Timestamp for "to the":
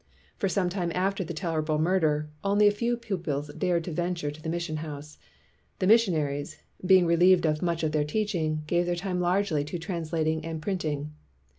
4.31-4.49